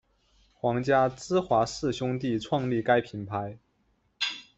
[0.55, 3.59] 皇家芝华士兄弟创立该品牌。